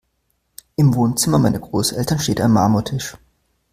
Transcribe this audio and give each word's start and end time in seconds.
Im 0.77 0.95
Wohnzimmer 0.95 1.37
meiner 1.37 1.59
Großeltern 1.59 2.17
steht 2.17 2.41
ein 2.41 2.49
Marmortisch. 2.51 3.17